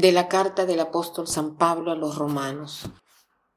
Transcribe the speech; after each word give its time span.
de 0.00 0.12
la 0.12 0.28
carta 0.28 0.66
del 0.66 0.80
apóstol 0.80 1.26
San 1.26 1.56
Pablo 1.56 1.90
a 1.90 1.94
los 1.94 2.16
romanos. 2.16 2.80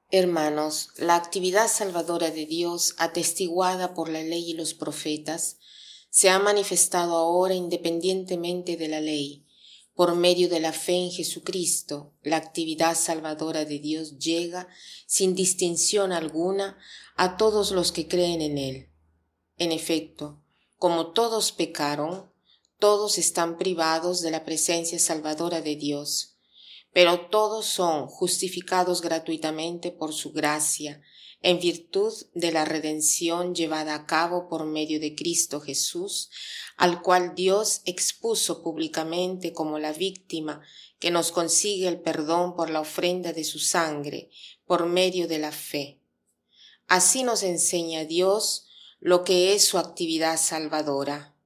Hermanos, 0.09 0.91
la 0.95 1.15
actividad 1.15 1.67
salvadora 1.67 2.31
de 2.31 2.45
Dios, 2.45 2.95
atestiguada 2.97 3.93
por 3.93 4.07
la 4.07 4.23
ley 4.23 4.51
y 4.51 4.53
los 4.53 4.73
profetas, 4.73 5.57
se 6.09 6.29
ha 6.29 6.39
manifestado 6.39 7.17
ahora 7.17 7.55
independientemente 7.55 8.77
de 8.77 8.87
la 8.87 9.01
ley. 9.01 9.45
Por 9.95 10.15
medio 10.15 10.47
de 10.47 10.61
la 10.61 10.71
fe 10.71 10.93
en 10.93 11.11
Jesucristo, 11.11 12.13
la 12.23 12.37
actividad 12.37 12.95
salvadora 12.95 13.65
de 13.65 13.79
Dios 13.79 14.17
llega, 14.17 14.69
sin 15.07 15.35
distinción 15.35 16.13
alguna, 16.13 16.77
a 17.17 17.35
todos 17.35 17.71
los 17.71 17.91
que 17.91 18.07
creen 18.07 18.41
en 18.41 18.57
Él. 18.57 18.89
En 19.57 19.73
efecto, 19.73 20.41
como 20.77 21.11
todos 21.11 21.51
pecaron, 21.51 22.31
todos 22.79 23.17
están 23.17 23.57
privados 23.57 24.21
de 24.21 24.31
la 24.31 24.45
presencia 24.45 24.99
salvadora 24.99 25.59
de 25.59 25.75
Dios, 25.75 26.37
pero 26.99 27.29
todos 27.29 27.65
son 27.65 28.07
justificados 28.07 29.01
gratuitamente 29.01 29.89
por 29.89 30.11
su 30.11 30.33
gracia, 30.33 31.01
en 31.41 31.57
virtud 31.57 32.13
de 32.33 32.51
la 32.51 32.65
redención 32.65 33.55
llevada 33.55 33.95
a 33.95 34.05
cabo 34.05 34.49
por 34.49 34.65
medio 34.65 34.99
de 34.99 35.15
Cristo 35.15 35.61
Jesús, 35.61 36.29
al 36.75 37.01
cual 37.01 37.35
Dios 37.35 37.83
expuso 37.85 38.61
públicamente 38.61 39.53
como 39.53 39.79
la 39.79 39.93
víctima 39.93 40.61
que 40.99 41.09
nos 41.09 41.31
consigue 41.31 41.87
el 41.87 42.01
perdón 42.01 42.57
por 42.57 42.69
la 42.69 42.81
ofrenda 42.81 43.31
de 43.31 43.45
su 43.45 43.59
sangre, 43.59 44.29
por 44.65 44.85
medio 44.85 45.29
de 45.29 45.39
la 45.39 45.53
fe. 45.53 46.01
Así 46.89 47.23
nos 47.23 47.43
enseña 47.43 48.03
Dios 48.03 48.67
lo 48.99 49.23
que 49.23 49.53
es 49.53 49.63
su 49.63 49.77
actividad 49.77 50.37
salvadora 50.37 51.38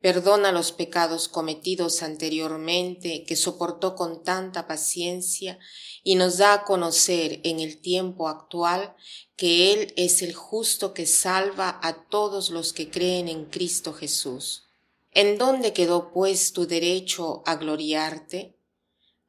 Perdona 0.00 0.52
los 0.52 0.72
pecados 0.72 1.26
cometidos 1.28 2.02
anteriormente 2.02 3.24
que 3.24 3.34
soportó 3.34 3.94
con 3.94 4.22
tanta 4.22 4.66
paciencia 4.66 5.58
y 6.02 6.16
nos 6.16 6.36
da 6.36 6.52
a 6.52 6.64
conocer 6.64 7.40
en 7.44 7.60
el 7.60 7.80
tiempo 7.80 8.28
actual 8.28 8.94
que 9.36 9.72
Él 9.72 9.94
es 9.96 10.20
el 10.20 10.34
justo 10.34 10.92
que 10.92 11.06
salva 11.06 11.80
a 11.82 12.08
todos 12.08 12.50
los 12.50 12.72
que 12.72 12.90
creen 12.90 13.28
en 13.28 13.46
Cristo 13.46 13.94
Jesús. 13.94 14.64
¿En 15.12 15.38
dónde 15.38 15.72
quedó 15.72 16.12
pues 16.12 16.52
tu 16.52 16.66
derecho 16.66 17.42
a 17.46 17.56
gloriarte? 17.56 18.54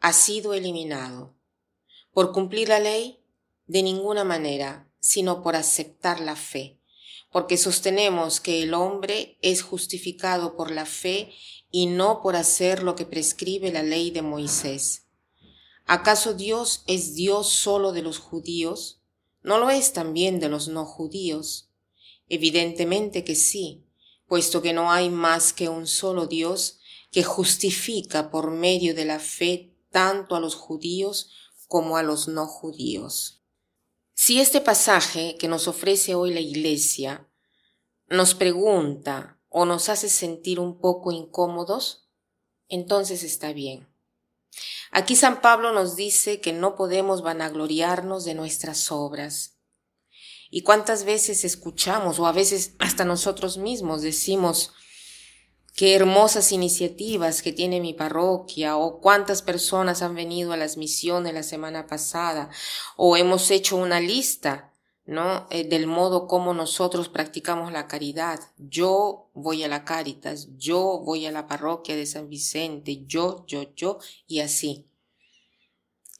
Ha 0.01 0.11
sido 0.11 0.53
eliminado. 0.53 1.33
¿Por 2.11 2.33
cumplir 2.33 2.67
la 2.67 2.79
ley? 2.79 3.23
De 3.67 3.83
ninguna 3.83 4.25
manera, 4.25 4.91
sino 4.99 5.41
por 5.41 5.55
aceptar 5.55 6.19
la 6.19 6.35
fe 6.35 6.76
porque 7.37 7.57
sostenemos 7.57 8.39
que 8.39 8.63
el 8.63 8.73
hombre 8.73 9.37
es 9.43 9.61
justificado 9.61 10.55
por 10.55 10.71
la 10.71 10.87
fe 10.87 11.31
y 11.69 11.85
no 11.85 12.23
por 12.23 12.35
hacer 12.35 12.81
lo 12.81 12.95
que 12.95 13.05
prescribe 13.05 13.71
la 13.71 13.83
ley 13.83 14.09
de 14.09 14.23
Moisés. 14.23 15.05
¿Acaso 15.85 16.33
Dios 16.33 16.81
es 16.87 17.13
Dios 17.13 17.49
solo 17.49 17.91
de 17.91 18.01
los 18.01 18.17
judíos? 18.17 19.03
¿No 19.43 19.59
lo 19.59 19.69
es 19.69 19.93
también 19.93 20.39
de 20.39 20.49
los 20.49 20.67
no 20.67 20.83
judíos? 20.83 21.69
Evidentemente 22.27 23.23
que 23.23 23.35
sí, 23.35 23.85
puesto 24.25 24.63
que 24.63 24.73
no 24.73 24.91
hay 24.91 25.11
más 25.11 25.53
que 25.53 25.69
un 25.69 25.85
solo 25.85 26.25
Dios 26.25 26.79
que 27.11 27.21
justifica 27.21 28.31
por 28.31 28.49
medio 28.49 28.95
de 28.95 29.05
la 29.05 29.19
fe 29.19 29.75
tanto 29.91 30.35
a 30.35 30.39
los 30.39 30.55
judíos 30.55 31.29
como 31.67 31.97
a 31.97 32.01
los 32.01 32.27
no 32.27 32.47
judíos. 32.47 33.36
Si 34.27 34.41
este 34.41 34.59
pasaje 34.59 35.37
que 35.39 35.47
nos 35.47 35.69
ofrece 35.69 36.13
hoy 36.13 36.33
la 36.33 36.41
Iglesia 36.41 37.29
nos 38.09 38.35
pregunta 38.35 39.39
o 39.47 39.63
nos 39.63 39.87
hace 39.87 40.09
sentir 40.09 40.59
un 40.59 40.81
poco 40.81 41.13
incómodos, 41.13 42.09
entonces 42.67 43.23
está 43.23 43.53
bien. 43.53 43.87
Aquí 44.91 45.15
San 45.15 45.39
Pablo 45.39 45.71
nos 45.71 45.95
dice 45.95 46.41
que 46.41 46.51
no 46.51 46.75
podemos 46.75 47.21
vanagloriarnos 47.21 48.25
de 48.25 48.33
nuestras 48.33 48.91
obras. 48.91 49.59
¿Y 50.49 50.63
cuántas 50.63 51.05
veces 51.05 51.45
escuchamos, 51.45 52.19
o 52.19 52.27
a 52.27 52.33
veces 52.33 52.75
hasta 52.79 53.05
nosotros 53.05 53.57
mismos 53.57 54.01
decimos, 54.01 54.73
qué 55.77 55.93
hermosas 55.93 56.51
iniciativas 56.51 57.43
que 57.43 57.53
tiene 57.53 57.79
mi 57.79 57.93
parroquia, 57.93 58.77
o 58.77 58.99
cuántas 58.99 59.43
personas 59.43 60.01
han 60.01 60.15
venido 60.15 60.51
a 60.51 60.57
las 60.57 60.75
misiones 60.75 61.35
la 61.35 61.43
semana 61.43 61.85
pasada, 61.85 62.49
o 62.95 63.15
hemos 63.15 63.51
hecho 63.51 63.77
una 63.77 63.99
lista, 63.99 64.73
¿no? 65.05 65.45
Eh, 65.51 65.65
del 65.65 65.85
modo 65.85 66.27
como 66.27 66.55
nosotros 66.55 67.09
practicamos 67.09 67.71
la 67.71 67.87
caridad. 67.87 68.39
Yo 68.57 69.29
voy 69.35 69.63
a 69.63 69.67
la 69.67 69.85
Caritas, 69.85 70.47
yo 70.57 70.99
voy 71.05 71.27
a 71.27 71.31
la 71.31 71.45
parroquia 71.45 71.95
de 71.95 72.07
San 72.07 72.27
Vicente, 72.27 73.03
yo, 73.05 73.45
yo, 73.45 73.75
yo, 73.75 73.99
y 74.25 74.39
así. 74.39 74.87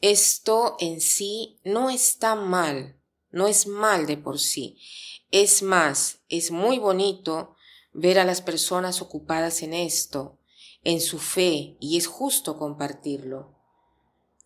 Esto 0.02 0.78
en 0.80 1.02
sí 1.02 1.58
no 1.64 1.90
está 1.90 2.36
mal, 2.36 2.96
no 3.32 3.48
es 3.48 3.66
mal 3.66 4.06
de 4.06 4.18
por 4.18 4.38
sí. 4.38 4.78
Es 5.32 5.64
más, 5.64 6.20
es 6.30 6.52
muy 6.52 6.78
bonito 6.78 7.56
ver 7.98 8.20
a 8.20 8.26
las 8.26 8.42
personas 8.42 9.02
ocupadas 9.02 9.64
en 9.64 9.74
esto, 9.74 10.38
en 10.84 11.02
su 11.02 11.18
fe, 11.18 11.78
y 11.80 11.98
es 11.98 12.06
justo 12.06 12.58
compartirlo. 12.60 13.56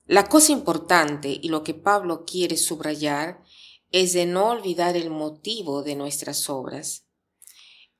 La 0.06 0.30
cosa 0.30 0.54
importante 0.54 1.38
y 1.42 1.50
lo 1.50 1.62
que 1.62 1.74
Pablo 1.74 2.24
quiere 2.26 2.56
subrayar 2.56 3.44
es 3.92 4.14
de 4.14 4.26
no 4.26 4.48
olvidar 4.50 4.96
el 4.96 5.10
motivo 5.10 5.84
de 5.84 5.96
nuestras 5.98 6.50
obras. 6.50 7.04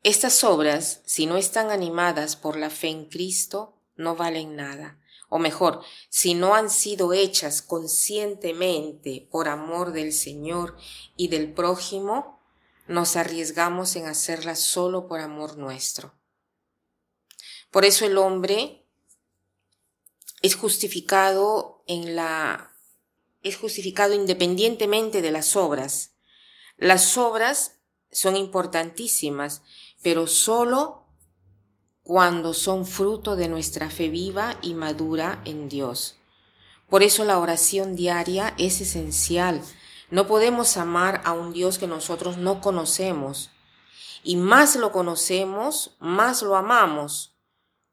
Estas 0.04 0.44
obras, 0.46 1.02
si 1.06 1.26
no 1.26 1.36
están 1.36 1.70
animadas 1.70 2.38
por 2.38 2.56
la 2.56 2.70
fe 2.70 2.88
en 2.88 3.06
Cristo, 3.06 3.76
no 3.98 4.16
valen 4.16 4.56
nada. 4.56 5.02
O 5.28 5.38
mejor, 5.38 5.82
si 6.10 6.34
no 6.34 6.56
han 6.56 6.70
sido 6.70 7.12
hechas 7.12 7.62
conscientemente 7.62 9.28
por 9.30 9.50
amor 9.50 9.92
del 9.92 10.14
Señor 10.14 10.78
y 11.18 11.28
del 11.28 11.54
prójimo, 11.54 12.41
nos 12.92 13.16
arriesgamos 13.16 13.96
en 13.96 14.06
hacerla 14.06 14.56
solo 14.56 15.08
por 15.08 15.22
amor 15.22 15.58
nuestro. 15.58 16.14
Por 17.72 17.86
eso 17.86 18.06
el 18.06 18.18
hombre 18.18 18.86
es 20.42 20.56
justificado 20.56 21.84
en 21.88 22.16
la 22.16 22.68
es 23.44 23.58
justificado 23.58 24.14
independientemente 24.14 25.22
de 25.22 25.32
las 25.32 25.56
obras. 25.56 26.12
Las 26.78 27.18
obras 27.18 27.80
son 28.12 28.36
importantísimas, 28.36 29.64
pero 30.04 30.28
solo 30.28 31.08
cuando 32.04 32.54
son 32.54 32.86
fruto 32.86 33.36
de 33.36 33.48
nuestra 33.48 33.90
fe 33.90 34.10
viva 34.10 34.60
y 34.62 34.74
madura 34.74 35.42
en 35.46 35.70
Dios. 35.70 36.18
Por 36.90 37.04
eso 37.04 37.24
la 37.24 37.40
oración 37.40 37.96
diaria 37.96 38.54
es 38.60 38.82
esencial 38.82 39.64
no 40.12 40.28
podemos 40.28 40.76
amar 40.76 41.22
a 41.24 41.32
un 41.32 41.54
Dios 41.54 41.80
que 41.80 41.88
nosotros 41.88 42.38
no 42.38 42.60
conocemos. 42.60 43.50
Y 44.24 44.36
más 44.36 44.76
lo 44.76 44.92
conocemos, 44.92 45.96
más 46.00 46.42
lo 46.42 46.56
amamos. 46.58 47.38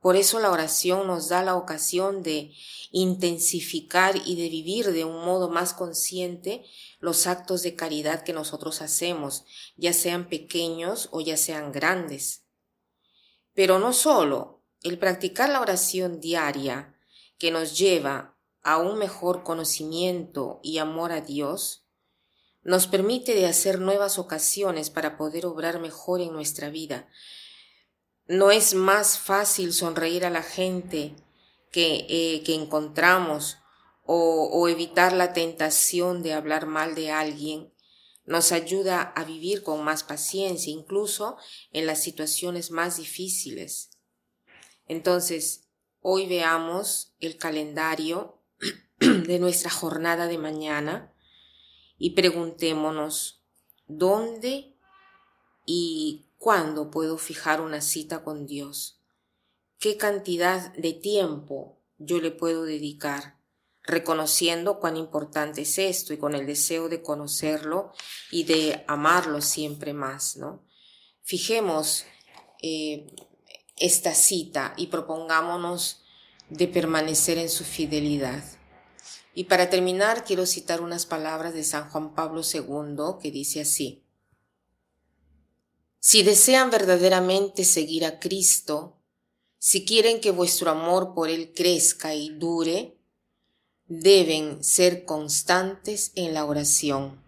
Por 0.00 0.16
eso 0.16 0.40
la 0.40 0.50
oración 0.50 1.06
nos 1.06 1.28
da 1.28 1.42
la 1.42 1.54
ocasión 1.54 2.22
de 2.22 2.52
intensificar 2.90 4.16
y 4.16 4.36
de 4.36 4.48
vivir 4.48 4.92
de 4.92 5.04
un 5.04 5.24
modo 5.24 5.48
más 5.48 5.74
consciente 5.74 6.64
los 6.98 7.26
actos 7.26 7.62
de 7.62 7.76
caridad 7.76 8.24
que 8.24 8.32
nosotros 8.32 8.82
hacemos, 8.82 9.44
ya 9.76 9.92
sean 9.92 10.28
pequeños 10.28 11.08
o 11.12 11.20
ya 11.20 11.36
sean 11.36 11.72
grandes. 11.72 12.44
Pero 13.54 13.78
no 13.78 13.92
solo 13.92 14.64
el 14.82 14.98
practicar 14.98 15.48
la 15.50 15.60
oración 15.60 16.20
diaria 16.20 16.96
que 17.38 17.50
nos 17.50 17.78
lleva 17.78 18.36
a 18.62 18.78
un 18.78 18.98
mejor 18.98 19.44
conocimiento 19.44 20.60
y 20.62 20.78
amor 20.78 21.12
a 21.12 21.20
Dios, 21.20 21.87
nos 22.62 22.86
permite 22.86 23.34
de 23.34 23.46
hacer 23.46 23.80
nuevas 23.80 24.18
ocasiones 24.18 24.90
para 24.90 25.16
poder 25.16 25.46
obrar 25.46 25.80
mejor 25.80 26.20
en 26.20 26.32
nuestra 26.32 26.70
vida. 26.70 27.08
No 28.26 28.50
es 28.50 28.74
más 28.74 29.18
fácil 29.18 29.72
sonreír 29.72 30.24
a 30.24 30.30
la 30.30 30.42
gente 30.42 31.14
que, 31.70 32.06
eh, 32.08 32.42
que 32.44 32.54
encontramos 32.54 33.58
o, 34.04 34.48
o 34.52 34.68
evitar 34.68 35.12
la 35.12 35.32
tentación 35.32 36.22
de 36.22 36.34
hablar 36.34 36.66
mal 36.66 36.94
de 36.94 37.10
alguien. 37.10 37.72
Nos 38.26 38.52
ayuda 38.52 39.00
a 39.00 39.24
vivir 39.24 39.62
con 39.62 39.82
más 39.82 40.02
paciencia, 40.02 40.70
incluso 40.72 41.36
en 41.72 41.86
las 41.86 42.02
situaciones 42.02 42.70
más 42.70 42.98
difíciles. 42.98 43.90
Entonces, 44.86 45.68
hoy 46.00 46.26
veamos 46.26 47.14
el 47.20 47.38
calendario 47.38 48.42
de 48.98 49.38
nuestra 49.38 49.70
jornada 49.70 50.26
de 50.26 50.38
mañana 50.38 51.14
y 51.98 52.10
preguntémonos 52.10 53.42
dónde 53.86 54.74
y 55.66 56.26
cuándo 56.38 56.90
puedo 56.90 57.18
fijar 57.18 57.60
una 57.60 57.80
cita 57.80 58.22
con 58.22 58.46
Dios, 58.46 59.00
qué 59.78 59.96
cantidad 59.96 60.72
de 60.74 60.92
tiempo 60.92 61.78
yo 61.98 62.20
le 62.20 62.30
puedo 62.30 62.64
dedicar, 62.64 63.38
reconociendo 63.82 64.78
cuán 64.78 64.96
importante 64.96 65.62
es 65.62 65.78
esto 65.78 66.12
y 66.12 66.18
con 66.18 66.34
el 66.34 66.46
deseo 66.46 66.88
de 66.88 67.02
conocerlo 67.02 67.92
y 68.30 68.44
de 68.44 68.84
amarlo 68.86 69.40
siempre 69.40 69.94
más, 69.94 70.36
¿no? 70.36 70.64
Fijemos 71.22 72.04
eh, 72.62 73.06
esta 73.76 74.14
cita 74.14 74.74
y 74.76 74.88
propongámonos 74.88 76.02
de 76.48 76.68
permanecer 76.68 77.38
en 77.38 77.48
su 77.48 77.64
fidelidad. 77.64 78.57
Y 79.38 79.44
para 79.44 79.70
terminar, 79.70 80.24
quiero 80.24 80.46
citar 80.46 80.80
unas 80.80 81.06
palabras 81.06 81.54
de 81.54 81.62
San 81.62 81.88
Juan 81.90 82.12
Pablo 82.12 82.40
II 82.42 83.20
que 83.22 83.30
dice 83.30 83.60
así. 83.60 84.02
Si 86.00 86.24
desean 86.24 86.70
verdaderamente 86.70 87.64
seguir 87.64 88.04
a 88.04 88.18
Cristo, 88.18 88.96
si 89.56 89.84
quieren 89.84 90.20
que 90.20 90.32
vuestro 90.32 90.72
amor 90.72 91.14
por 91.14 91.30
Él 91.30 91.52
crezca 91.54 92.16
y 92.16 92.30
dure, 92.30 92.98
deben 93.86 94.64
ser 94.64 95.04
constantes 95.04 96.10
en 96.16 96.34
la 96.34 96.44
oración. 96.44 97.22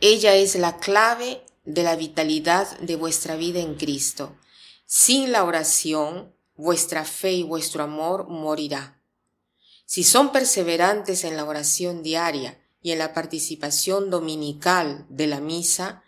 Ella 0.00 0.34
es 0.34 0.56
la 0.56 0.78
clave 0.78 1.44
de 1.64 1.84
la 1.84 1.94
vitalidad 1.94 2.76
de 2.80 2.96
vuestra 2.96 3.36
vida 3.36 3.60
en 3.60 3.76
Cristo. 3.76 4.36
Sin 4.84 5.30
la 5.30 5.44
oración, 5.44 6.34
vuestra 6.56 7.04
fe 7.04 7.34
y 7.34 7.44
vuestro 7.44 7.84
amor 7.84 8.26
morirá. 8.26 8.99
Si 9.92 10.04
son 10.04 10.30
perseverantes 10.30 11.24
en 11.24 11.36
la 11.36 11.44
oración 11.44 12.04
diaria 12.04 12.64
y 12.80 12.92
en 12.92 13.00
la 13.00 13.12
participación 13.12 14.08
dominical 14.08 15.04
de 15.08 15.26
la 15.26 15.40
misa, 15.40 16.04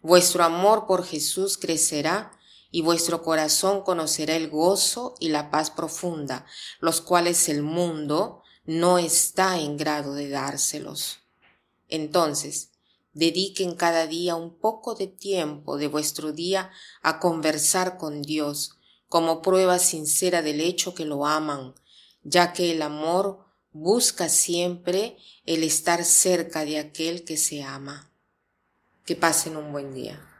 vuestro 0.00 0.42
amor 0.42 0.88
por 0.88 1.04
Jesús 1.06 1.56
crecerá 1.56 2.32
y 2.72 2.82
vuestro 2.82 3.22
corazón 3.22 3.82
conocerá 3.82 4.34
el 4.34 4.50
gozo 4.50 5.14
y 5.20 5.28
la 5.28 5.52
paz 5.52 5.70
profunda, 5.70 6.44
los 6.80 7.00
cuales 7.00 7.48
el 7.48 7.62
mundo 7.62 8.42
no 8.64 8.98
está 8.98 9.60
en 9.60 9.76
grado 9.76 10.14
de 10.14 10.28
dárselos. 10.28 11.20
Entonces, 11.88 12.70
dediquen 13.12 13.76
cada 13.76 14.08
día 14.08 14.34
un 14.34 14.58
poco 14.58 14.96
de 14.96 15.06
tiempo 15.06 15.76
de 15.76 15.86
vuestro 15.86 16.32
día 16.32 16.72
a 17.00 17.20
conversar 17.20 17.96
con 17.96 18.22
Dios, 18.22 18.76
como 19.08 19.40
prueba 19.40 19.78
sincera 19.78 20.42
del 20.42 20.60
hecho 20.60 20.96
que 20.96 21.04
lo 21.04 21.26
aman, 21.26 21.74
ya 22.24 22.52
que 22.52 22.72
el 22.72 22.82
amor 22.82 23.44
busca 23.72 24.28
siempre 24.28 25.16
el 25.46 25.62
estar 25.62 26.04
cerca 26.04 26.64
de 26.64 26.78
aquel 26.78 27.24
que 27.24 27.36
se 27.36 27.62
ama. 27.62 28.10
Que 29.04 29.14
pasen 29.14 29.56
un 29.56 29.72
buen 29.72 29.94
día. 29.94 30.33